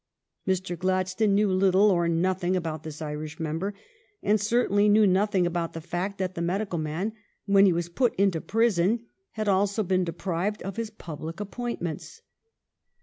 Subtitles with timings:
[0.47, 0.75] Mr.
[0.75, 3.75] Gladstone knew little or nothing about this Irish member,
[4.23, 7.13] and certainly knew nothing about the fact that the medical man,
[7.45, 12.23] when he was put into prison, had also been de prived of his public appointments.